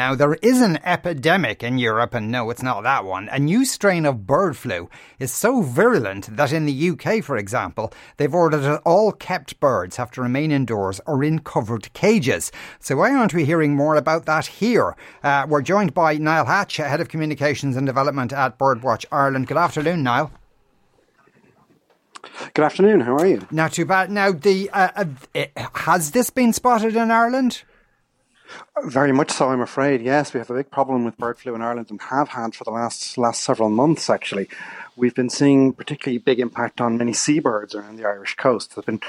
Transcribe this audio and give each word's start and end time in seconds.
Now, 0.00 0.14
there 0.14 0.38
is 0.40 0.62
an 0.62 0.78
epidemic 0.82 1.62
in 1.62 1.76
Europe, 1.76 2.14
and 2.14 2.30
no, 2.30 2.48
it's 2.48 2.62
not 2.62 2.84
that 2.84 3.04
one. 3.04 3.28
A 3.28 3.38
new 3.38 3.66
strain 3.66 4.06
of 4.06 4.26
bird 4.26 4.56
flu 4.56 4.88
is 5.18 5.30
so 5.30 5.60
virulent 5.60 6.34
that 6.38 6.54
in 6.54 6.64
the 6.64 6.90
UK, 6.90 7.22
for 7.22 7.36
example, 7.36 7.92
they've 8.16 8.34
ordered 8.34 8.60
that 8.60 8.80
all 8.86 9.12
kept 9.12 9.60
birds 9.60 9.96
have 9.96 10.10
to 10.12 10.22
remain 10.22 10.52
indoors 10.52 11.02
or 11.06 11.22
in 11.22 11.40
covered 11.40 11.92
cages. 11.92 12.50
So, 12.78 12.96
why 12.96 13.14
aren't 13.14 13.34
we 13.34 13.44
hearing 13.44 13.76
more 13.76 13.94
about 13.96 14.24
that 14.24 14.46
here? 14.46 14.96
Uh, 15.22 15.44
we're 15.46 15.60
joined 15.60 15.92
by 15.92 16.16
Niall 16.16 16.46
Hatch, 16.46 16.78
Head 16.78 17.02
of 17.02 17.10
Communications 17.10 17.76
and 17.76 17.86
Development 17.86 18.32
at 18.32 18.58
Birdwatch 18.58 19.04
Ireland. 19.12 19.48
Good 19.48 19.58
afternoon, 19.58 20.02
Niall. 20.02 20.32
Good 22.54 22.64
afternoon. 22.64 23.00
How 23.00 23.16
are 23.16 23.26
you? 23.26 23.46
Not 23.50 23.74
too 23.74 23.84
bad. 23.84 24.10
Now, 24.10 24.32
the 24.32 24.70
uh, 24.70 25.04
uh, 25.34 25.44
has 25.74 26.12
this 26.12 26.30
been 26.30 26.54
spotted 26.54 26.96
in 26.96 27.10
Ireland? 27.10 27.64
Very 28.84 29.12
much 29.12 29.30
so, 29.30 29.48
I'm 29.50 29.60
afraid. 29.60 30.00
Yes, 30.02 30.32
we 30.32 30.38
have 30.38 30.50
a 30.50 30.54
big 30.54 30.70
problem 30.70 31.04
with 31.04 31.16
bird 31.18 31.38
flu 31.38 31.54
in 31.54 31.62
Ireland 31.62 31.90
and 31.90 32.00
have 32.02 32.28
had 32.28 32.54
for 32.54 32.64
the 32.64 32.70
last 32.70 33.18
last 33.18 33.42
several 33.42 33.68
months, 33.68 34.08
actually. 34.08 34.48
We've 35.00 35.14
been 35.14 35.30
seeing 35.30 35.72
particularly 35.72 36.18
big 36.18 36.40
impact 36.40 36.78
on 36.80 36.98
many 36.98 37.14
seabirds 37.14 37.74
around 37.74 37.96
the 37.96 38.06
Irish 38.06 38.36
coast. 38.36 38.70
There 38.70 38.82
have 38.82 38.86
been 38.86 39.00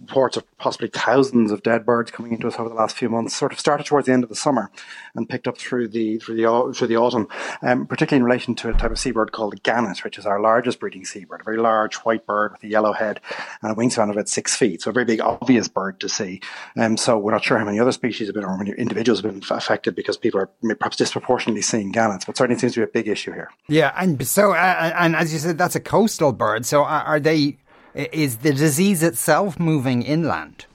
reports 0.00 0.36
of 0.36 0.44
possibly 0.58 0.88
thousands 0.88 1.52
of 1.52 1.62
dead 1.62 1.86
birds 1.86 2.10
coming 2.10 2.32
into 2.32 2.48
us 2.48 2.56
over 2.58 2.68
the 2.68 2.74
last 2.74 2.96
few 2.96 3.08
months. 3.08 3.36
Sort 3.36 3.52
of 3.52 3.60
started 3.60 3.86
towards 3.86 4.06
the 4.06 4.12
end 4.12 4.24
of 4.24 4.28
the 4.28 4.34
summer 4.34 4.72
and 5.14 5.28
picked 5.28 5.46
up 5.46 5.56
through 5.56 5.88
the 5.88 6.18
through 6.18 6.34
the 6.34 6.74
through 6.74 6.88
the 6.88 6.96
autumn, 6.96 7.28
um, 7.62 7.86
particularly 7.86 8.20
in 8.20 8.24
relation 8.24 8.56
to 8.56 8.70
a 8.70 8.72
type 8.72 8.90
of 8.90 8.98
seabird 8.98 9.30
called 9.30 9.52
the 9.52 9.58
gannet, 9.58 10.02
which 10.02 10.18
is 10.18 10.26
our 10.26 10.40
largest 10.40 10.80
breeding 10.80 11.04
seabird, 11.04 11.42
a 11.42 11.44
very 11.44 11.58
large 11.58 11.94
white 11.96 12.26
bird 12.26 12.50
with 12.52 12.64
a 12.64 12.68
yellow 12.68 12.92
head 12.92 13.20
and 13.62 13.70
a 13.70 13.74
wingspan 13.76 14.04
of 14.04 14.16
about 14.16 14.28
six 14.28 14.56
feet. 14.56 14.82
So 14.82 14.90
a 14.90 14.92
very 14.92 15.06
big, 15.06 15.20
obvious 15.20 15.68
bird 15.68 16.00
to 16.00 16.08
see. 16.08 16.40
Um, 16.76 16.96
so 16.96 17.18
we're 17.18 17.32
not 17.32 17.44
sure 17.44 17.58
how 17.58 17.64
many 17.64 17.78
other 17.78 17.92
species 17.92 18.26
have 18.26 18.34
been 18.34 18.44
or 18.44 18.58
many 18.58 18.72
individuals 18.72 19.22
have 19.22 19.32
been 19.32 19.42
affected 19.56 19.94
because 19.94 20.16
people 20.16 20.40
are 20.40 20.50
perhaps 20.74 20.96
disproportionately 20.96 21.62
seeing 21.62 21.92
gannets, 21.92 22.24
but 22.24 22.36
certainly 22.36 22.58
seems 22.58 22.74
to 22.74 22.80
be 22.80 22.84
a 22.84 22.88
big 22.88 23.06
issue 23.06 23.32
here. 23.32 23.50
Yeah, 23.68 23.92
and 23.96 24.26
so 24.26 24.52
uh, 24.52 24.92
and 24.98 25.14
as 25.14 25.32
you 25.32 25.35
said, 25.38 25.58
that's 25.58 25.76
a 25.76 25.80
coastal 25.80 26.32
bird. 26.32 26.66
So 26.66 26.82
are, 26.84 27.02
are 27.02 27.20
they? 27.20 27.58
Is 27.94 28.38
the 28.38 28.52
disease 28.52 29.02
itself 29.02 29.58
moving 29.58 30.02
inland? 30.02 30.66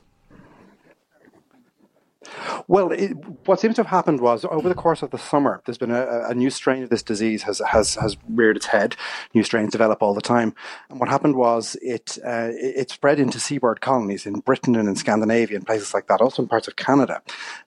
Well, 2.67 2.91
it, 2.91 3.11
what 3.45 3.59
seems 3.59 3.75
to 3.75 3.83
have 3.83 3.89
happened 3.89 4.21
was 4.21 4.45
over 4.45 4.69
the 4.69 4.75
course 4.75 5.01
of 5.01 5.11
the 5.11 5.17
summer, 5.17 5.61
there's 5.65 5.77
been 5.77 5.91
a, 5.91 6.25
a, 6.29 6.33
new 6.33 6.49
strain 6.49 6.83
of 6.83 6.89
this 6.89 7.03
disease 7.03 7.43
has, 7.43 7.59
has 7.67 7.95
has 7.95 8.17
reared 8.29 8.57
its 8.57 8.67
head. 8.67 8.95
New 9.33 9.43
strains 9.43 9.71
develop 9.71 10.01
all 10.01 10.13
the 10.13 10.21
time, 10.21 10.55
and 10.89 10.99
what 10.99 11.09
happened 11.09 11.35
was 11.35 11.75
it 11.81 12.17
uh, 12.25 12.49
it 12.51 12.89
spread 12.89 13.19
into 13.19 13.39
seabird 13.39 13.81
colonies 13.81 14.25
in 14.25 14.39
Britain 14.39 14.75
and 14.75 14.87
in 14.87 14.95
Scandinavia 14.95 15.57
and 15.57 15.65
places 15.65 15.93
like 15.93 16.07
that, 16.07 16.21
also 16.21 16.41
in 16.41 16.47
parts 16.47 16.67
of 16.67 16.75
Canada. 16.75 17.21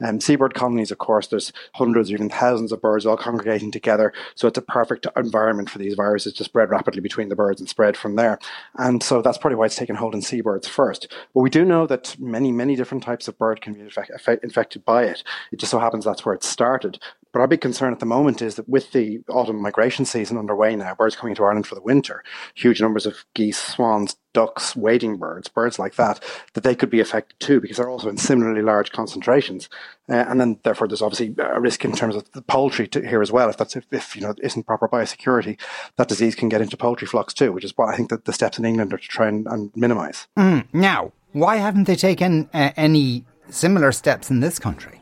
Um, 0.04 0.20
seabird 0.20 0.54
colonies, 0.54 0.90
of 0.90 0.98
course, 0.98 1.26
there's 1.28 1.52
hundreds 1.74 2.10
or 2.10 2.14
even 2.14 2.30
thousands 2.30 2.72
of 2.72 2.80
birds 2.80 3.06
all 3.06 3.16
congregating 3.16 3.70
together, 3.70 4.12
so 4.34 4.48
it's 4.48 4.58
a 4.58 4.62
perfect 4.62 5.06
environment 5.16 5.70
for 5.70 5.78
these 5.78 5.94
viruses 5.94 6.32
to 6.34 6.44
spread 6.44 6.70
rapidly 6.70 7.00
between 7.00 7.28
the 7.28 7.36
birds 7.36 7.60
and 7.60 7.68
spread 7.68 7.96
from 7.96 8.16
there. 8.16 8.38
And 8.76 9.02
so 9.02 9.22
that's 9.22 9.38
probably 9.38 9.56
why 9.56 9.66
it's 9.66 9.76
taken 9.76 9.96
hold 9.96 10.14
in 10.14 10.22
seabirds 10.22 10.68
first. 10.68 11.12
But 11.34 11.40
we 11.40 11.50
do 11.50 11.64
know 11.64 11.86
that 11.86 12.16
many 12.18 12.52
many 12.52 12.76
different 12.76 13.02
types 13.04 13.28
of 13.28 13.38
bird 13.38 13.60
can 13.60 13.74
be 13.74 13.80
infected 13.80 14.14
by 14.84 15.04
it. 15.04 15.22
It 15.52 15.58
just 15.58 15.70
so 15.70 15.78
happens 15.78 16.04
that's 16.04 16.24
where 16.24 16.34
it 16.34 16.44
started. 16.44 16.98
But 17.34 17.40
our 17.40 17.48
big 17.48 17.60
concern 17.60 17.92
at 17.92 17.98
the 17.98 18.06
moment 18.06 18.40
is 18.40 18.54
that 18.54 18.68
with 18.68 18.92
the 18.92 19.20
autumn 19.28 19.60
migration 19.60 20.04
season 20.04 20.38
underway 20.38 20.76
now, 20.76 20.94
birds 20.94 21.16
coming 21.16 21.32
into 21.32 21.42
Ireland 21.42 21.66
for 21.66 21.74
the 21.74 21.82
winter, 21.82 22.22
huge 22.54 22.80
numbers 22.80 23.06
of 23.06 23.24
geese, 23.34 23.58
swans, 23.58 24.14
ducks, 24.34 24.76
wading 24.76 25.16
birds, 25.16 25.48
birds 25.48 25.76
like 25.76 25.96
that, 25.96 26.22
that 26.52 26.62
they 26.62 26.76
could 26.76 26.90
be 26.90 27.00
affected 27.00 27.40
too 27.40 27.60
because 27.60 27.76
they're 27.76 27.90
also 27.90 28.08
in 28.08 28.18
similarly 28.18 28.62
large 28.62 28.92
concentrations. 28.92 29.68
Uh, 30.08 30.24
and 30.28 30.40
then 30.40 30.60
therefore 30.62 30.86
there's 30.86 31.02
obviously 31.02 31.34
a 31.38 31.60
risk 31.60 31.84
in 31.84 31.90
terms 31.90 32.14
of 32.14 32.30
the 32.32 32.42
poultry 32.42 32.88
here 32.92 33.20
as 33.20 33.32
well. 33.32 33.50
If 33.50 33.56
that's 33.56 33.74
if, 33.74 33.84
if 33.90 34.14
you 34.14 34.22
know 34.22 34.32
isn't 34.40 34.64
proper 34.64 34.86
biosecurity, 34.86 35.60
that 35.96 36.06
disease 36.06 36.36
can 36.36 36.48
get 36.48 36.60
into 36.60 36.76
poultry 36.76 37.08
flocks 37.08 37.34
too, 37.34 37.50
which 37.50 37.64
is 37.64 37.76
what 37.76 37.92
I 37.92 37.96
think 37.96 38.10
that 38.10 38.26
the 38.26 38.32
steps 38.32 38.60
in 38.60 38.64
England 38.64 38.92
are 38.92 38.98
to 38.98 39.08
try 39.08 39.26
and, 39.26 39.44
and 39.48 39.72
minimise. 39.74 40.28
Mm, 40.38 40.66
now, 40.72 41.10
why 41.32 41.56
haven't 41.56 41.88
they 41.88 41.96
taken 41.96 42.48
uh, 42.54 42.70
any 42.76 43.24
similar 43.50 43.92
steps 43.92 44.30
in 44.30 44.40
this 44.40 44.58
country? 44.58 45.00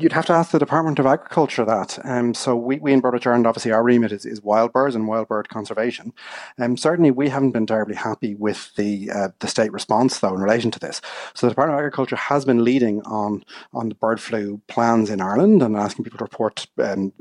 You'd 0.00 0.12
have 0.12 0.26
to 0.26 0.32
ask 0.32 0.52
the 0.52 0.60
Department 0.60 1.00
of 1.00 1.06
Agriculture 1.06 1.64
that. 1.64 1.98
Um, 2.04 2.32
so 2.32 2.54
we, 2.54 2.78
we 2.78 2.92
in 2.92 3.02
Birdwatch 3.02 3.26
Ireland, 3.26 3.48
obviously 3.48 3.72
our 3.72 3.82
remit 3.82 4.12
is, 4.12 4.24
is 4.24 4.40
wild 4.40 4.72
birds 4.72 4.94
and 4.94 5.08
wild 5.08 5.26
bird 5.26 5.48
conservation. 5.48 6.12
Um, 6.56 6.76
certainly 6.76 7.10
we 7.10 7.28
haven't 7.28 7.50
been 7.50 7.66
terribly 7.66 7.96
happy 7.96 8.36
with 8.36 8.72
the 8.76 9.10
uh, 9.10 9.28
the 9.40 9.48
state 9.48 9.72
response 9.72 10.20
though 10.20 10.34
in 10.34 10.40
relation 10.40 10.70
to 10.70 10.78
this. 10.78 11.00
So 11.34 11.46
the 11.46 11.50
Department 11.50 11.74
of 11.74 11.80
Agriculture 11.80 12.14
has 12.14 12.44
been 12.44 12.62
leading 12.62 13.02
on 13.02 13.42
on 13.72 13.88
the 13.88 13.96
bird 13.96 14.20
flu 14.20 14.60
plans 14.68 15.10
in 15.10 15.20
Ireland 15.20 15.64
and 15.64 15.76
asking 15.76 16.04
people 16.04 16.18
to 16.18 16.24
report 16.24 16.68
um, 16.78 17.12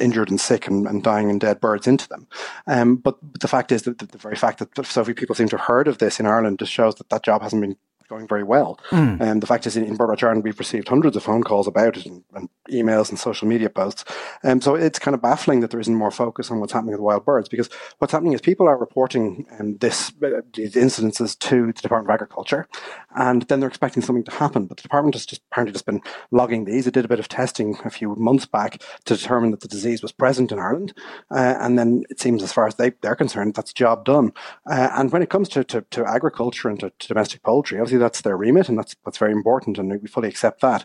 injured 0.00 0.28
and 0.28 0.40
sick 0.40 0.66
and, 0.66 0.88
and, 0.88 1.04
dying 1.04 1.30
and 1.30 1.40
dead 1.40 1.60
birds 1.60 1.86
into 1.86 2.08
them. 2.08 2.26
Um, 2.66 2.96
but 2.96 3.18
the 3.38 3.46
fact 3.46 3.70
is 3.70 3.82
that 3.82 3.98
the, 3.98 4.06
the 4.06 4.18
very 4.18 4.36
fact 4.36 4.58
that 4.58 4.84
so 4.84 5.04
few 5.04 5.14
people 5.14 5.36
seem 5.36 5.48
to 5.50 5.58
have 5.58 5.66
heard 5.66 5.86
of 5.86 5.98
this 5.98 6.18
in 6.18 6.26
Ireland 6.26 6.58
just 6.58 6.72
shows 6.72 6.96
that 6.96 7.08
that 7.10 7.22
job 7.22 7.42
hasn't 7.42 7.62
been 7.62 7.76
going 8.06 8.26
very 8.26 8.42
well. 8.44 8.78
And 8.90 9.20
mm. 9.20 9.30
um, 9.30 9.40
the 9.40 9.46
fact 9.46 9.66
is, 9.66 9.76
in, 9.76 9.84
in 9.84 9.96
Birdwatch 9.96 10.22
Ireland, 10.22 10.44
we've 10.44 10.58
received 10.58 10.88
hundreds 10.88 11.16
of 11.16 11.22
phone 11.22 11.42
calls 11.42 11.66
about 11.66 11.96
it 11.96 12.06
and, 12.06 12.24
and 12.34 12.48
emails 12.70 13.08
and 13.08 13.18
social 13.18 13.48
media 13.48 13.70
posts. 13.70 14.04
Um, 14.44 14.60
so 14.60 14.74
it's 14.74 14.98
kind 14.98 15.14
of 15.14 15.22
baffling 15.22 15.60
that 15.60 15.70
there 15.70 15.80
isn't 15.80 15.94
more 15.94 16.10
focus 16.10 16.50
on 16.50 16.60
what's 16.60 16.72
happening 16.72 16.92
with 16.92 17.00
wild 17.00 17.24
birds 17.24 17.48
because 17.48 17.68
what's 17.98 18.12
happening 18.12 18.32
is 18.32 18.40
people 18.40 18.68
are 18.68 18.76
reporting 18.76 19.46
um, 19.58 19.76
this 19.78 20.12
uh, 20.22 20.42
these 20.54 20.74
incidences 20.74 21.38
to 21.38 21.66
the 21.66 21.82
Department 21.82 22.10
of 22.10 22.14
Agriculture, 22.14 22.68
and 23.14 23.42
then 23.42 23.60
they're 23.60 23.68
expecting 23.68 24.02
something 24.02 24.24
to 24.24 24.30
happen. 24.32 24.66
But 24.66 24.76
the 24.78 24.82
department 24.82 25.14
has 25.14 25.26
just 25.26 25.42
apparently 25.50 25.72
just 25.72 25.86
been 25.86 26.02
logging 26.30 26.64
these. 26.64 26.86
It 26.86 26.94
did 26.94 27.04
a 27.04 27.08
bit 27.08 27.20
of 27.20 27.28
testing 27.28 27.78
a 27.84 27.90
few 27.90 28.14
months 28.16 28.46
back 28.46 28.82
to 29.04 29.16
determine 29.16 29.50
that 29.52 29.60
the 29.60 29.68
disease 29.68 30.02
was 30.02 30.12
present 30.12 30.52
in 30.52 30.58
Ireland, 30.58 30.92
uh, 31.30 31.54
and 31.60 31.78
then 31.78 32.04
it 32.10 32.20
seems, 32.20 32.42
as 32.42 32.52
far 32.52 32.66
as 32.66 32.76
they, 32.76 32.92
they're 33.02 33.16
concerned, 33.16 33.54
that's 33.54 33.72
job 33.72 34.04
done. 34.04 34.32
Uh, 34.70 34.88
and 34.92 35.12
when 35.12 35.22
it 35.22 35.30
comes 35.30 35.48
to, 35.50 35.64
to, 35.64 35.82
to 35.90 36.04
agriculture 36.06 36.68
and 36.68 36.80
to, 36.80 36.90
to 36.98 37.08
domestic 37.08 37.42
poultry, 37.42 37.78
obviously 37.78 37.98
that's 37.98 38.22
their 38.22 38.36
remit, 38.36 38.68
and 38.68 38.78
that's 38.78 38.96
that's 39.04 39.18
very 39.18 39.32
important, 39.32 39.78
and 39.78 40.00
we 40.00 40.08
fully 40.08 40.28
accept 40.28 40.60
that. 40.60 40.84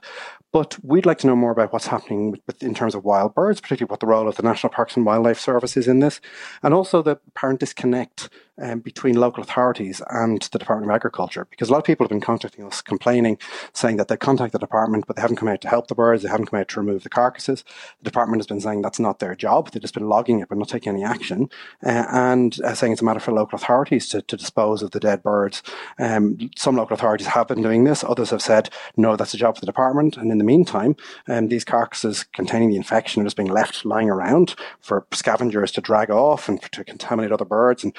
But 0.51 0.77
we'd 0.83 1.05
like 1.05 1.19
to 1.19 1.27
know 1.27 1.35
more 1.35 1.51
about 1.51 1.70
what's 1.73 1.87
happening 1.87 2.31
with, 2.31 2.61
in 2.61 2.73
terms 2.73 2.95
of 2.95 3.03
wild 3.03 3.33
birds, 3.33 3.61
particularly 3.61 3.91
what 3.91 3.99
the 3.99 4.07
role 4.07 4.27
of 4.27 4.35
the 4.35 4.43
National 4.43 4.71
Parks 4.71 4.95
and 4.95 5.05
Wildlife 5.05 5.39
Service 5.39 5.77
is 5.77 5.87
in 5.87 5.99
this, 5.99 6.21
and 6.63 6.73
also 6.73 7.01
the 7.01 7.19
apparent 7.29 7.59
disconnect 7.59 8.29
um, 8.62 8.79
between 8.79 9.16
local 9.16 9.44
authorities 9.44 10.01
and 10.09 10.41
the 10.51 10.59
Department 10.59 10.91
of 10.91 10.95
Agriculture. 10.95 11.45
Because 11.50 11.69
a 11.69 11.72
lot 11.72 11.79
of 11.79 11.84
people 11.84 12.06
have 12.06 12.09
been 12.09 12.22
contacting 12.22 12.66
us 12.66 12.81
complaining, 12.81 13.38
saying 13.73 13.97
that 13.97 14.07
they 14.07 14.17
contact 14.17 14.53
the 14.53 14.59
department, 14.59 15.06
but 15.07 15.16
they 15.16 15.22
haven't 15.22 15.38
come 15.38 15.50
out 15.50 15.62
to 15.62 15.69
help 15.69 15.88
the 15.88 15.95
birds, 15.95 16.23
they 16.23 16.29
haven't 16.29 16.47
come 16.47 16.59
out 16.59 16.67
to 16.69 16.79
remove 16.79 17.03
the 17.03 17.09
carcasses. 17.09 17.63
The 18.00 18.06
department 18.06 18.40
has 18.40 18.47
been 18.47 18.61
saying 18.61 18.81
that's 18.81 19.00
not 19.00 19.19
their 19.19 19.35
job, 19.35 19.72
they've 19.72 19.81
just 19.81 19.94
been 19.94 20.09
logging 20.09 20.40
it 20.40 20.50
but 20.50 20.57
not 20.57 20.69
taking 20.69 20.94
any 20.94 21.03
action, 21.03 21.50
uh, 21.85 22.06
and 22.09 22.59
uh, 22.61 22.73
saying 22.73 22.94
it's 22.94 23.01
a 23.01 23.06
matter 23.06 23.19
for 23.19 23.31
local 23.31 23.56
authorities 23.56 24.07
to, 24.09 24.22
to 24.22 24.38
dispose 24.38 24.81
of 24.84 24.91
the 24.91 25.00
dead 25.00 25.23
birds. 25.23 25.63
Um, 25.97 26.50
some 26.56 26.75
local 26.75 26.95
authorities 26.95 27.28
have 27.28 27.47
been 27.47 27.61
doing 27.61 27.84
this, 27.84 28.03
others 28.03 28.29
have 28.29 28.41
said, 28.41 28.69
no, 28.97 29.16
that's 29.16 29.34
a 29.34 29.38
job 29.38 29.56
for 29.56 29.61
the 29.61 29.66
department. 29.66 30.17
And 30.17 30.31
in 30.31 30.38
the 30.38 30.44
meantime, 30.44 30.95
um, 31.28 31.47
these 31.47 31.63
carcasses 31.63 32.23
containing 32.23 32.69
the 32.69 32.75
infection 32.75 33.22
are 33.22 33.25
just 33.25 33.38
being 33.38 33.51
left 33.51 33.85
lying 33.85 34.09
around 34.09 34.56
for 34.79 35.06
scavengers 35.11 35.72
to 35.73 35.81
drag 35.81 36.09
off 36.09 36.50
and 36.50 36.61
to 36.61 36.84
contaminate 36.84 37.31
other 37.31 37.45
birds 37.45 37.84
and 37.84 37.95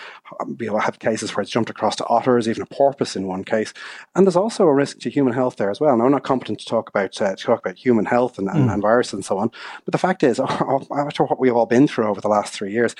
we 0.58 0.66
have 0.66 0.98
cases 0.98 1.34
where 1.34 1.42
it's 1.42 1.50
jumped 1.50 1.70
across 1.70 1.96
to 1.96 2.06
otters, 2.06 2.48
even 2.48 2.62
a 2.62 2.66
porpoise 2.66 3.16
in 3.16 3.26
one 3.26 3.44
case. 3.44 3.72
And 4.14 4.26
there's 4.26 4.36
also 4.36 4.64
a 4.64 4.74
risk 4.74 4.98
to 5.00 5.10
human 5.10 5.32
health 5.32 5.56
there 5.56 5.70
as 5.70 5.80
well. 5.80 5.96
Now, 5.96 6.04
I'm 6.04 6.12
not 6.12 6.24
competent 6.24 6.60
to 6.60 6.66
talk 6.66 6.88
about 6.88 7.20
uh, 7.20 7.34
to 7.34 7.42
talk 7.42 7.60
about 7.60 7.76
human 7.76 8.04
health 8.04 8.38
and, 8.38 8.48
and, 8.48 8.68
mm. 8.68 8.72
and 8.72 8.82
viruses 8.82 9.14
and 9.14 9.24
so 9.24 9.38
on, 9.38 9.50
but 9.84 9.92
the 9.92 9.98
fact 9.98 10.22
is, 10.22 10.40
after 10.96 11.24
what 11.24 11.38
we've 11.38 11.54
all 11.54 11.66
been 11.66 11.86
through 11.86 12.06
over 12.06 12.20
the 12.20 12.28
last 12.28 12.52
three 12.52 12.72
years, 12.72 12.94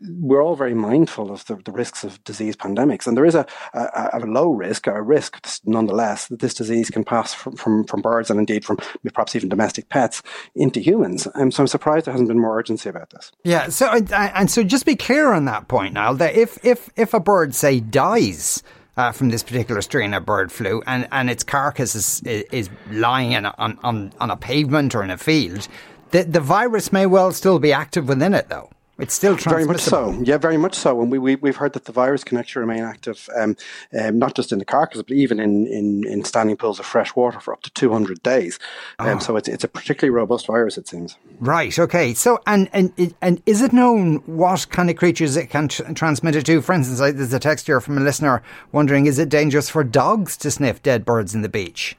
we're 0.00 0.42
all 0.42 0.56
very 0.56 0.74
mindful 0.74 1.30
of 1.30 1.44
the, 1.46 1.56
the 1.56 1.72
risks 1.72 2.04
of 2.04 2.22
disease 2.24 2.56
pandemics, 2.56 3.06
and 3.06 3.16
there 3.16 3.24
is 3.24 3.34
a, 3.34 3.46
a, 3.74 4.10
a, 4.14 4.20
low 4.20 4.50
risk, 4.50 4.86
a 4.86 5.02
risk 5.02 5.46
nonetheless, 5.64 6.28
that 6.28 6.40
this 6.40 6.54
disease 6.54 6.90
can 6.90 7.04
pass 7.04 7.34
from, 7.34 7.56
from, 7.56 7.84
from 7.84 8.00
birds 8.00 8.30
and 8.30 8.38
indeed 8.38 8.64
from 8.64 8.76
perhaps 9.12 9.34
even 9.34 9.48
domestic 9.48 9.88
pets 9.88 10.22
into 10.54 10.80
humans. 10.80 11.26
Um, 11.34 11.50
so 11.50 11.62
I'm 11.62 11.66
surprised 11.66 12.06
there 12.06 12.12
hasn't 12.12 12.28
been 12.28 12.38
more 12.38 12.58
urgency 12.58 12.88
about 12.88 13.10
this. 13.10 13.32
Yeah. 13.44 13.68
So 13.68 13.90
and 14.12 14.50
so 14.50 14.62
just 14.62 14.86
be 14.86 14.96
clear 14.96 15.32
on 15.32 15.46
that 15.46 15.68
point 15.68 15.94
now 15.94 16.12
that 16.14 16.34
if 16.34 16.64
if 16.64 16.79
if 16.96 17.14
a 17.14 17.20
bird, 17.20 17.54
say, 17.54 17.80
dies 17.80 18.62
uh, 18.96 19.12
from 19.12 19.30
this 19.30 19.42
particular 19.42 19.82
strain 19.82 20.14
of 20.14 20.26
bird 20.26 20.52
flu 20.52 20.82
and, 20.86 21.08
and 21.12 21.30
its 21.30 21.44
carcass 21.44 21.94
is, 21.94 22.20
is 22.22 22.68
lying 22.90 23.32
in 23.32 23.46
a, 23.46 23.54
on, 23.58 23.78
on, 23.82 24.12
on 24.20 24.30
a 24.30 24.36
pavement 24.36 24.94
or 24.94 25.02
in 25.02 25.10
a 25.10 25.18
field, 25.18 25.68
the, 26.10 26.24
the 26.24 26.40
virus 26.40 26.92
may 26.92 27.06
well 27.06 27.32
still 27.32 27.58
be 27.58 27.72
active 27.72 28.08
within 28.08 28.34
it, 28.34 28.48
though. 28.48 28.70
It's 29.00 29.14
still 29.14 29.36
very 29.36 29.64
much 29.64 29.80
so. 29.80 30.18
Yeah, 30.22 30.38
very 30.38 30.56
much 30.56 30.74
so. 30.74 31.00
And 31.00 31.10
we, 31.10 31.18
we 31.18 31.36
we've 31.36 31.56
heard 31.56 31.72
that 31.72 31.84
the 31.84 31.92
virus 31.92 32.24
can 32.24 32.38
actually 32.38 32.60
remain 32.60 32.84
active, 32.84 33.28
um, 33.36 33.56
um, 33.98 34.18
not 34.18 34.34
just 34.34 34.52
in 34.52 34.58
the 34.58 34.64
carcass, 34.64 35.02
but 35.02 35.12
even 35.12 35.40
in, 35.40 35.66
in, 35.66 36.06
in 36.06 36.24
standing 36.24 36.56
pools 36.56 36.78
of 36.78 36.86
fresh 36.86 37.14
water 37.16 37.40
for 37.40 37.52
up 37.52 37.62
to 37.62 37.70
two 37.70 37.90
hundred 37.90 38.22
days. 38.22 38.58
Um, 38.98 39.16
oh. 39.16 39.18
So 39.20 39.36
it's 39.36 39.48
it's 39.48 39.64
a 39.64 39.68
particularly 39.68 40.14
robust 40.14 40.46
virus, 40.46 40.78
it 40.78 40.88
seems. 40.88 41.16
Right. 41.38 41.76
Okay. 41.78 42.14
So 42.14 42.40
and 42.46 42.68
and 42.72 43.14
and 43.20 43.42
is 43.46 43.62
it 43.62 43.72
known 43.72 44.16
what 44.26 44.68
kind 44.70 44.90
of 44.90 44.96
creatures 44.96 45.36
it 45.36 45.48
can 45.48 45.68
transmit 45.68 46.36
it 46.36 46.46
to? 46.46 46.60
For 46.60 46.72
instance, 46.72 46.98
there's 46.98 47.32
a 47.32 47.38
text 47.38 47.66
here 47.66 47.80
from 47.80 47.98
a 47.98 48.00
listener 48.02 48.42
wondering: 48.72 49.06
Is 49.06 49.18
it 49.18 49.28
dangerous 49.28 49.68
for 49.68 49.84
dogs 49.84 50.36
to 50.38 50.50
sniff 50.50 50.82
dead 50.82 51.04
birds 51.04 51.34
in 51.34 51.42
the 51.42 51.48
beach? 51.48 51.96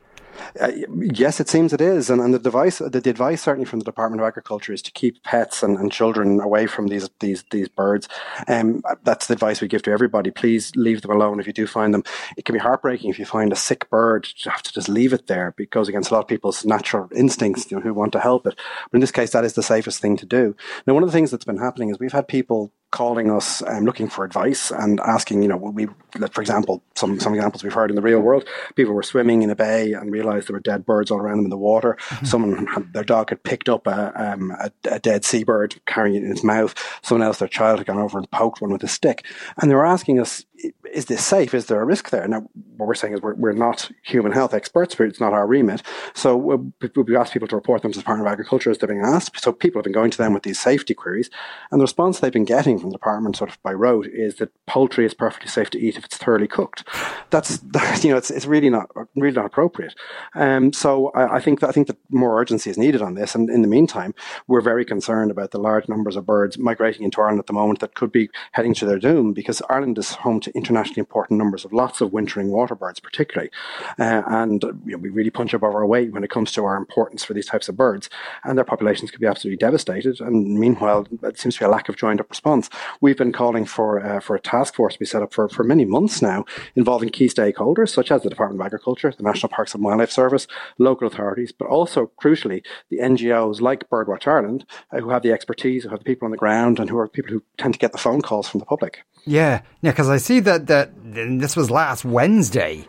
Uh, 0.60 0.72
yes, 1.00 1.40
it 1.40 1.50
seems 1.50 1.74
it 1.74 1.82
is, 1.82 2.10
and, 2.10 2.22
and 2.22 2.34
the 2.34 2.40
device, 2.40 2.80
the, 2.80 2.90
the, 2.90 3.10
advice 3.10 3.42
certainly 3.42 3.66
from 3.66 3.80
the 3.80 3.86
Department 3.86 4.22
of 4.22 4.28
Agriculture 4.28 4.74
is 4.74 4.82
to 4.82 4.92
keep 4.92 5.24
pets 5.24 5.64
and, 5.64 5.78
and 5.78 5.92
children 5.92 6.40
away 6.40 6.68
from 6.68 6.88
these 6.88 7.10
these 7.20 7.44
these 7.52 7.70
birds. 7.70 8.08
Um, 8.48 8.84
that's 9.04 9.28
the 9.28 9.34
advice 9.34 9.62
we 9.62 9.68
give 9.68 9.84
to 9.84 9.92
everybody. 9.92 10.32
Please 10.32 10.76
leave 10.76 11.02
them 11.02 11.12
alone 11.12 11.40
if 11.40 11.48
you 11.48 11.54
do 11.54 11.68
find 11.68 11.94
them. 11.94 12.04
It 12.38 12.46
can 12.46 12.54
be 12.54 12.60
heartbreaking 12.60 13.10
if 13.10 13.20
you 13.20 13.26
find 13.26 13.52
a 13.52 13.56
sick 13.56 13.90
bird. 13.90 14.28
You 14.38 14.52
have 14.52 14.64
to 14.64 14.74
just 14.74 14.90
leave 14.90 15.14
it 15.14 15.28
there. 15.28 15.54
It 15.58 15.70
goes 15.70 15.88
against 15.88 16.12
a 16.12 16.14
lot 16.14 16.22
of 16.22 16.28
people's 16.28 16.66
natural 16.66 17.10
instincts, 17.16 17.70
you 17.72 17.78
know, 17.78 17.84
who 17.84 17.94
want 17.94 18.12
to 18.14 18.20
help 18.20 18.48
it. 18.48 18.56
But 18.92 18.98
in 18.98 19.02
this 19.02 19.12
case, 19.12 19.32
that 19.32 19.46
is 19.46 19.54
the 19.54 19.64
safest 19.64 20.02
thing 20.02 20.18
to 20.18 20.26
do. 20.26 20.56
Now, 20.86 20.94
one 20.94 21.04
of 21.04 21.10
the 21.10 21.14
things 21.14 21.32
that's 21.32 21.46
been 21.46 21.58
happening 21.58 21.90
is 21.90 22.00
we've 22.00 22.12
had 22.12 22.28
people 22.28 22.74
calling 22.92 23.32
us 23.32 23.64
um, 23.64 23.86
looking 23.86 24.10
for 24.10 24.26
advice 24.26 24.70
and 24.70 25.00
asking, 25.00 25.42
you 25.42 25.48
know, 25.48 25.58
we, 25.58 25.88
for 26.32 26.42
example, 26.42 26.84
some, 26.96 27.20
some 27.20 27.34
examples 27.34 27.64
we've 27.64 27.74
heard 27.74 27.90
in 27.90 27.96
the 27.96 28.02
real 28.02 28.20
world, 28.20 28.48
people 28.76 28.94
were 28.94 29.04
swimming 29.04 29.42
in 29.42 29.50
a 29.50 29.56
bay 29.56 29.94
and 29.94 30.12
realized 30.12 30.50
there 30.50 30.54
were 30.54 30.60
dead 30.60 30.86
birds 30.86 31.10
all 31.10 31.18
around 31.18 31.38
them 31.38 31.46
in 31.46 31.50
the 31.50 31.58
water. 31.58 31.98
Mm-hmm. 32.10 32.26
Someone, 32.26 32.68
had, 32.68 32.94
their 32.94 33.04
dog 33.04 33.30
had 33.30 33.44
picked 33.44 33.70
up 33.70 33.88
a, 33.88 34.12
um, 34.16 34.52
a, 34.52 34.72
a, 34.90 35.00
dead 35.00 35.24
seabird 35.24 35.80
carrying 35.86 36.16
it 36.16 36.24
in 36.24 36.32
its 36.32 36.44
mouth. 36.44 36.76
Someone 37.02 37.26
else, 37.26 37.40
their 37.40 37.48
child 37.48 37.80
had 37.80 37.88
gone 37.88 37.98
over 37.98 38.18
and 38.18 38.30
poked 38.30 38.62
one 38.62 38.72
with 38.72 38.84
a 38.84 38.90
stick. 38.90 39.26
And 39.62 39.72
they 39.72 39.76
were 39.76 39.86
asking 39.86 40.20
us, 40.20 40.46
is 40.92 41.06
this 41.06 41.26
safe? 41.26 41.54
Is 41.54 41.68
there 41.68 41.82
a 41.82 41.86
risk 41.86 42.10
there? 42.10 42.28
Now, 42.28 42.48
what 42.82 42.88
we're 42.88 42.96
saying 42.96 43.14
is 43.14 43.22
we're, 43.22 43.36
we're 43.36 43.52
not 43.52 43.92
human 44.02 44.32
health 44.32 44.56
experts, 44.56 45.00
it's 45.00 45.20
not 45.20 45.34
our 45.34 45.46
remit. 45.46 45.84
So 46.16 46.36
we 46.36 47.16
asked 47.16 47.32
people 47.32 47.48
to 47.50 47.56
report 47.56 47.84
them 47.84 47.92
to 47.92 48.00
the 48.00 48.02
Department 48.02 48.28
of 48.28 48.32
Agriculture 48.32 48.72
as 48.72 48.80
they're 48.80 48.90
being 48.90 49.04
asked. 49.06 49.40
So 49.40 49.52
people 49.54 49.78
have 49.78 49.84
been 49.84 49.94
going 49.94 50.10
to 50.10 50.18
them 50.18 50.34
with 50.34 50.42
these 50.42 50.60
safety 50.60 50.96
queries. 50.96 51.30
And 51.70 51.80
the 51.80 51.84
response 51.84 52.20
they've 52.20 52.34
been 52.34 52.44
getting 52.44 52.80
from 52.80 52.90
the 52.90 52.98
department 52.98 53.38
sort 53.38 53.52
of 53.52 53.62
by 53.62 53.72
rote 53.72 54.08
is 54.08 54.38
that 54.38 54.50
poultry 54.66 55.06
is 55.06 55.14
perfectly 55.14 55.48
safe 55.48 55.70
to 55.70 55.80
eat 55.80 55.96
if 55.96 56.06
it's 56.06 56.18
thoroughly 56.18 56.48
cooked. 56.48 56.84
That's, 57.30 57.58
that, 57.74 58.04
you 58.04 58.10
know, 58.10 58.18
it's, 58.18 58.32
it's 58.32 58.48
really 58.48 58.72
not, 58.72 58.90
really 59.16 59.36
not 59.36 59.46
appropriate. 59.46 59.94
Um, 60.34 60.74
so 60.74 61.10
I, 61.10 61.36
I 61.36 61.40
think 61.40 61.60
that, 61.60 61.70
I 61.70 61.72
think 61.72 61.86
that 61.86 61.98
more 62.10 62.42
urgency 62.42 62.72
is 62.72 62.80
needed 62.80 63.04
on 63.04 63.14
this. 63.14 63.36
And 63.36 63.48
in 63.48 63.62
the 63.62 63.68
meantime, 63.68 64.16
we're 64.48 64.62
very 64.62 64.86
concerned 64.86 65.30
about 65.30 65.52
the 65.52 65.60
large 65.60 65.88
numbers 65.88 66.16
of 66.16 66.26
birds 66.26 66.58
migrating 66.58 67.04
into 67.04 67.22
Ireland 67.22 67.42
at 67.42 67.46
the 67.46 67.54
moment 67.54 67.80
that 67.82 67.94
could 67.94 68.12
be 68.12 68.32
heading 68.54 68.74
to 68.74 68.88
their 68.88 68.98
doom 68.98 69.34
because 69.34 69.62
Ireland 69.70 70.00
is 70.00 70.16
home 70.16 70.40
to 70.40 70.52
internationally 70.56 71.00
important 71.00 71.38
numbers 71.38 71.64
of 71.64 71.74
lots 71.74 72.02
of 72.02 72.12
wintering 72.12 72.50
water 72.50 72.71
birds, 72.76 73.00
particularly. 73.00 73.52
Uh, 74.00 74.22
and 74.28 74.64
you 74.86 74.94
know, 74.94 74.98
we 74.98 75.10
really 75.10 75.30
punch 75.30 75.54
above 75.54 75.76
our 75.76 75.86
weight 75.86 76.12
when 76.12 76.24
it 76.24 76.30
comes 76.30 76.52
to 76.54 76.66
our 76.66 76.78
importance 76.78 77.24
for 77.24 77.34
these 77.34 77.46
types 77.46 77.70
of 77.70 77.78
birds. 77.78 78.10
And 78.44 78.58
their 78.58 78.66
populations 78.66 79.12
could 79.12 79.20
be 79.20 79.28
absolutely 79.28 79.58
devastated. 79.58 80.20
And 80.20 80.60
meanwhile, 80.60 81.08
it 81.24 81.40
seems 81.40 81.56
to 81.56 81.62
be 81.62 81.66
a 81.66 81.70
lack 81.70 81.90
of 81.90 81.96
joined 81.96 82.20
up 82.20 82.30
response. 82.30 82.70
We've 83.00 83.18
been 83.18 83.32
calling 83.32 83.66
for 83.66 84.00
uh, 84.00 84.20
for 84.20 84.36
a 84.36 84.40
task 84.40 84.76
force 84.76 84.94
to 84.94 85.00
be 85.00 85.06
set 85.06 85.22
up 85.22 85.34
for, 85.34 85.50
for 85.50 85.64
many 85.64 85.86
months 85.86 86.22
now, 86.22 86.46
involving 86.76 87.10
key 87.10 87.28
stakeholders 87.28 87.90
such 87.90 88.12
as 88.12 88.24
the 88.24 88.30
Department 88.30 88.62
of 88.62 88.66
Agriculture, 88.66 89.12
the 89.16 89.24
National 89.24 89.50
Parks 89.50 89.74
and 89.74 89.84
Wildlife 89.84 90.12
Service, 90.12 90.48
local 90.78 91.08
authorities, 91.08 91.52
but 91.52 91.68
also 91.68 92.12
crucially 92.22 92.64
the 92.90 93.00
NGOs 93.00 93.62
like 93.62 93.90
Birdwatch 93.90 94.28
Ireland, 94.28 94.66
uh, 94.92 95.00
who 95.00 95.10
have 95.10 95.24
the 95.24 95.32
expertise, 95.32 95.84
who 95.84 95.90
have 95.90 96.00
the 96.00 96.06
people 96.06 96.26
on 96.26 96.32
the 96.32 96.38
ground, 96.38 96.80
and 96.80 96.90
who 96.90 96.98
are 96.98 97.08
people 97.08 97.32
who 97.32 97.44
tend 97.58 97.74
to 97.74 97.80
get 97.80 97.92
the 97.92 97.98
phone 97.98 98.22
calls 98.22 98.48
from 98.48 98.60
the 98.60 98.66
public. 98.66 99.04
Yeah, 99.26 99.62
yeah, 99.82 99.92
because 99.92 100.10
I 100.10 100.18
see 100.18 100.40
that 100.42 100.68
that 100.68 100.92
this 101.14 101.56
was 101.56 101.70
last 101.70 102.06
Wednesday. 102.06 102.88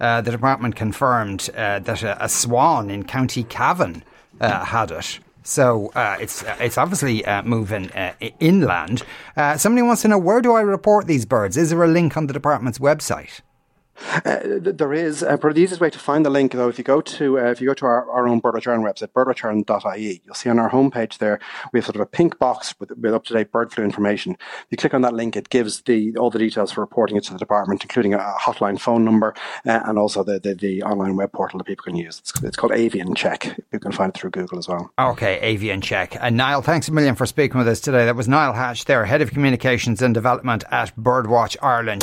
Uh, 0.00 0.20
the 0.20 0.30
department 0.30 0.74
confirmed 0.74 1.48
uh, 1.56 1.78
that 1.78 2.02
a, 2.02 2.24
a, 2.24 2.28
swan 2.28 2.90
in 2.90 3.04
County 3.04 3.44
Cavan 3.44 4.02
uh, 4.40 4.64
had 4.64 4.90
it. 4.90 5.20
So 5.44 5.92
uh, 5.94 6.16
it's 6.20 6.42
uh, 6.42 6.56
it's 6.58 6.76
obviously 6.76 7.24
moving 7.44 7.90
inland. 8.40 9.04
somebody 9.56 9.82
wants 9.82 10.02
to 10.02 10.08
know 10.08 10.18
where 10.18 10.40
do 10.40 10.52
I 10.52 10.60
report 10.60 11.06
these 11.06 11.24
birds? 11.24 11.56
Is 11.56 11.70
there 11.70 11.82
a 11.82 11.88
link 11.88 12.16
on 12.16 12.26
the 12.26 12.32
department's 12.32 12.78
website? 12.78 13.40
Uh, 14.24 14.38
there 14.60 14.92
is, 14.92 15.22
uh, 15.22 15.36
but 15.36 15.54
the 15.54 15.62
easiest 15.62 15.80
way 15.80 15.90
to 15.90 15.98
find 15.98 16.24
the 16.24 16.30
link, 16.30 16.52
though, 16.52 16.68
if 16.68 16.78
you 16.78 16.84
go 16.84 17.00
to 17.00 17.38
uh, 17.38 17.50
if 17.50 17.60
you 17.60 17.66
go 17.66 17.74
to 17.74 17.86
our, 17.86 18.10
our 18.10 18.28
own 18.28 18.40
Birdwatch 18.40 18.66
Ireland 18.66 18.84
website, 18.84 19.12
birdwatchireland.ie, 19.12 20.22
you'll 20.24 20.34
see 20.34 20.50
on 20.50 20.58
our 20.58 20.70
homepage 20.70 21.18
there 21.18 21.40
we 21.72 21.78
have 21.78 21.86
sort 21.86 21.96
of 21.96 22.02
a 22.02 22.06
pink 22.06 22.38
box 22.38 22.74
with, 22.78 22.90
with 22.96 23.14
up 23.14 23.24
to 23.24 23.34
date 23.34 23.52
bird 23.52 23.72
flu 23.72 23.84
information. 23.84 24.32
If 24.32 24.66
you 24.70 24.76
click 24.76 24.94
on 24.94 25.02
that 25.02 25.14
link, 25.14 25.36
it 25.36 25.48
gives 25.48 25.82
the 25.82 26.16
all 26.16 26.30
the 26.30 26.38
details 26.38 26.72
for 26.72 26.80
reporting 26.80 27.16
it 27.16 27.24
to 27.24 27.32
the 27.32 27.38
department, 27.38 27.82
including 27.82 28.14
a 28.14 28.18
hotline 28.18 28.78
phone 28.78 29.04
number 29.04 29.34
uh, 29.66 29.80
and 29.84 29.98
also 29.98 30.22
the, 30.22 30.38
the, 30.38 30.54
the 30.54 30.82
online 30.82 31.16
web 31.16 31.32
portal 31.32 31.58
that 31.58 31.64
people 31.64 31.84
can 31.84 31.96
use. 31.96 32.18
It's, 32.18 32.42
it's, 32.42 32.56
called 32.56 32.72
Avian 32.72 33.14
Check. 33.14 33.58
You 33.72 33.78
can 33.78 33.92
find 33.92 34.10
it 34.10 34.18
through 34.18 34.30
Google 34.30 34.58
as 34.58 34.68
well. 34.68 34.92
Okay, 34.98 35.40
Avian 35.40 35.80
Check. 35.80 36.16
And 36.20 36.36
Niall, 36.36 36.62
thanks 36.62 36.88
a 36.88 36.92
million 36.92 37.14
for 37.14 37.26
speaking 37.26 37.58
with 37.58 37.68
us 37.68 37.80
today. 37.80 38.04
That 38.04 38.16
was 38.16 38.28
Niall 38.28 38.52
Hatch, 38.52 38.84
there, 38.84 39.04
head 39.04 39.22
of 39.22 39.30
communications 39.30 40.02
and 40.02 40.14
development 40.14 40.64
at 40.70 40.94
Birdwatch 40.96 41.56
Ireland. 41.62 42.02